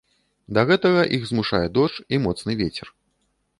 Да 0.57 0.63
гэтага 0.69 1.03
іх 1.17 1.27
змушае 1.33 1.63
дождж 1.77 1.99
і 2.17 2.21
моцны 2.25 2.59
вецер. 2.65 2.87